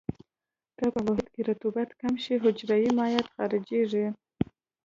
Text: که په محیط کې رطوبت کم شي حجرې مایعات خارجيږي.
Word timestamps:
که 0.77 0.85
په 0.93 0.99
محیط 1.05 1.27
کې 1.33 1.41
رطوبت 1.49 1.89
کم 2.01 2.13
شي 2.23 2.35
حجرې 2.43 2.89
مایعات 2.97 3.27
خارجيږي. 3.35 4.05